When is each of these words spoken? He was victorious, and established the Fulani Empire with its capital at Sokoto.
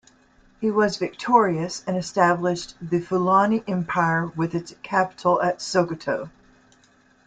He 0.59 0.71
was 0.71 0.97
victorious, 0.97 1.83
and 1.85 1.95
established 1.95 2.73
the 2.81 2.99
Fulani 3.01 3.63
Empire 3.67 4.25
with 4.25 4.55
its 4.55 4.73
capital 4.81 5.39
at 5.43 5.59
Sokoto. 5.61 6.31